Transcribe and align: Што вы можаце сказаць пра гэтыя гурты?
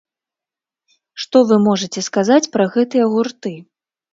Што 1.25 1.37
вы 1.51 1.55
можаце 1.67 2.05
сказаць 2.09 2.51
пра 2.57 2.65
гэтыя 2.77 3.05
гурты? 3.13 3.57